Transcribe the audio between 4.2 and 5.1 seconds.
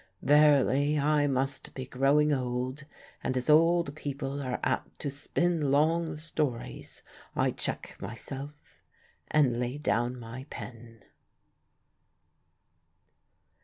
are apt